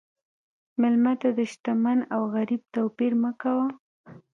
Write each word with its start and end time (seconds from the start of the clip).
مېلمه 0.79 1.13
ته 1.21 1.29
د 1.37 1.39
شتمن 1.51 1.99
او 2.13 2.21
غریب 2.35 2.61
توپیر 2.75 3.13
مه 3.21 3.31
کوه. 3.41 3.67